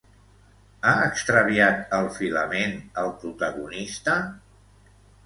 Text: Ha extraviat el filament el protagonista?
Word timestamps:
Ha 0.85 0.93
extraviat 1.09 1.93
el 1.97 2.09
filament 2.15 2.73
el 3.03 3.13
protagonista? 3.25 4.17